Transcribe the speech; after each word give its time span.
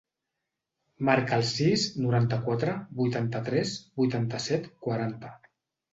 Marca 1.09 1.37
el 1.41 1.45
sis, 1.49 1.83
noranta-quatre, 2.05 2.73
vuitanta-tres, 3.03 3.75
vuitanta-set, 4.03 4.71
quaranta. 4.87 5.31